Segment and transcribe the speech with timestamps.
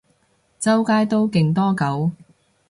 [0.57, 2.09] 周街都勁多狗